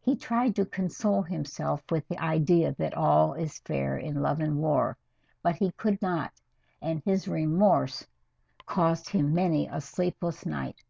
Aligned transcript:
He 0.00 0.16
tried 0.16 0.56
to 0.56 0.64
console 0.64 1.20
himself 1.20 1.82
with 1.90 2.08
the 2.08 2.18
idea 2.18 2.72
that 2.78 2.94
all 2.94 3.34
is 3.34 3.58
fair 3.60 3.98
in 3.98 4.22
love 4.22 4.40
and 4.40 4.56
war, 4.56 4.96
but 5.42 5.56
he 5.56 5.72
could 5.72 6.00
not, 6.00 6.32
and 6.80 7.02
his 7.04 7.28
remorse 7.28 8.06
caused 8.64 9.10
him 9.10 9.34
many 9.34 9.66
a 9.68 9.82
sleepless 9.82 10.46
night. 10.46 10.82